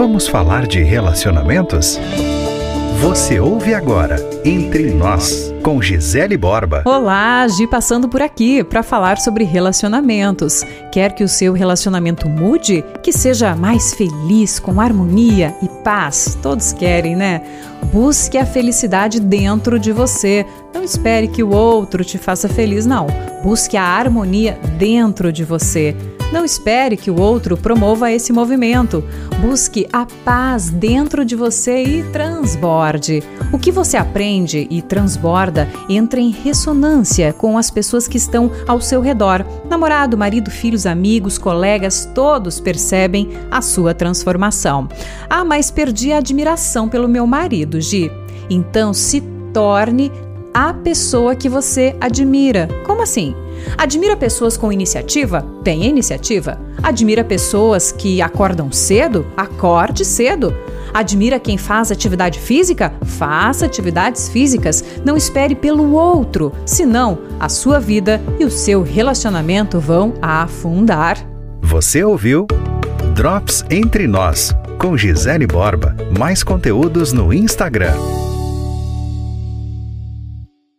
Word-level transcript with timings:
Vamos 0.00 0.26
falar 0.26 0.66
de 0.66 0.82
relacionamentos? 0.82 2.00
Você 3.02 3.38
ouve 3.38 3.74
agora 3.74 4.16
Entre 4.46 4.94
Nós, 4.94 5.52
com 5.62 5.82
Gisele 5.82 6.38
Borba. 6.38 6.82
Olá, 6.86 7.46
Gi 7.46 7.66
passando 7.66 8.08
por 8.08 8.22
aqui 8.22 8.64
para 8.64 8.82
falar 8.82 9.18
sobre 9.18 9.44
relacionamentos. 9.44 10.64
Quer 10.90 11.12
que 11.12 11.22
o 11.22 11.28
seu 11.28 11.52
relacionamento 11.52 12.30
mude? 12.30 12.82
Que 13.02 13.12
seja 13.12 13.54
mais 13.54 13.92
feliz, 13.92 14.58
com 14.58 14.80
harmonia 14.80 15.54
e 15.62 15.68
paz? 15.84 16.34
Todos 16.42 16.72
querem, 16.72 17.14
né? 17.14 17.42
Busque 17.92 18.38
a 18.38 18.46
felicidade 18.46 19.20
dentro 19.20 19.78
de 19.78 19.92
você. 19.92 20.46
Não 20.72 20.82
espere 20.82 21.28
que 21.28 21.42
o 21.42 21.50
outro 21.50 22.02
te 22.02 22.16
faça 22.16 22.48
feliz, 22.48 22.86
não. 22.86 23.06
Busque 23.44 23.76
a 23.76 23.84
harmonia 23.84 24.58
dentro 24.78 25.30
de 25.30 25.44
você. 25.44 25.94
Não 26.32 26.44
espere 26.44 26.96
que 26.96 27.10
o 27.10 27.20
outro 27.20 27.56
promova 27.56 28.12
esse 28.12 28.32
movimento. 28.32 29.02
Busque 29.40 29.86
a 29.92 30.06
paz 30.24 30.70
dentro 30.70 31.24
de 31.24 31.34
você 31.34 31.82
e 31.82 32.02
transborde. 32.12 33.22
O 33.52 33.58
que 33.58 33.72
você 33.72 33.96
aprende 33.96 34.66
e 34.70 34.80
transborda 34.80 35.68
entra 35.88 36.20
em 36.20 36.30
ressonância 36.30 37.32
com 37.32 37.58
as 37.58 37.70
pessoas 37.70 38.06
que 38.06 38.16
estão 38.16 38.50
ao 38.68 38.80
seu 38.80 39.00
redor. 39.00 39.44
Namorado, 39.68 40.16
marido, 40.16 40.50
filhos, 40.50 40.86
amigos, 40.86 41.36
colegas, 41.36 42.08
todos 42.14 42.60
percebem 42.60 43.28
a 43.50 43.60
sua 43.60 43.92
transformação. 43.92 44.88
Ah, 45.28 45.44
mas 45.44 45.70
perdi 45.70 46.12
a 46.12 46.18
admiração 46.18 46.88
pelo 46.88 47.08
meu 47.08 47.26
marido, 47.26 47.80
Gi. 47.80 48.10
Então 48.48 48.94
se 48.94 49.20
torne 49.52 50.12
a 50.54 50.72
pessoa 50.72 51.34
que 51.34 51.48
você 51.48 51.96
admira. 52.00 52.68
Como 52.86 53.02
assim? 53.02 53.34
Admira 53.76 54.16
pessoas 54.16 54.56
com 54.56 54.72
iniciativa? 54.72 55.46
Tenha 55.62 55.88
iniciativa. 55.88 56.58
Admira 56.82 57.24
pessoas 57.24 57.92
que 57.92 58.20
acordam 58.22 58.70
cedo? 58.72 59.26
Acorde 59.36 60.04
cedo. 60.04 60.54
Admira 60.92 61.38
quem 61.38 61.56
faz 61.56 61.90
atividade 61.90 62.38
física? 62.38 62.92
Faça 63.02 63.66
atividades 63.66 64.28
físicas. 64.28 64.84
Não 65.04 65.16
espere 65.16 65.54
pelo 65.54 65.92
outro, 65.92 66.52
senão 66.66 67.18
a 67.38 67.48
sua 67.48 67.78
vida 67.78 68.20
e 68.38 68.44
o 68.44 68.50
seu 68.50 68.82
relacionamento 68.82 69.78
vão 69.78 70.14
afundar. 70.20 71.18
Você 71.62 72.02
ouviu 72.02 72.46
Drops 73.14 73.64
Entre 73.70 74.06
Nós, 74.06 74.52
com 74.78 74.96
Gisele 74.96 75.46
Borba. 75.46 75.96
Mais 76.18 76.42
conteúdos 76.42 77.12
no 77.12 77.32
Instagram 77.32 77.94